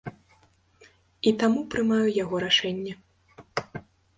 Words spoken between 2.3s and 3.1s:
рашэнне.